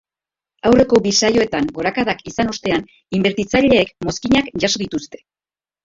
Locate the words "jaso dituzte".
4.65-5.27